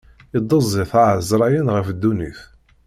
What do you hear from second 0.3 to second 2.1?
Iddez-it ɛezṛayen ɣef